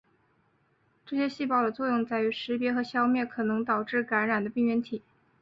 [1.05, 5.03] 这些细胞的作用在于识别和消灭可能导致感染的病原体。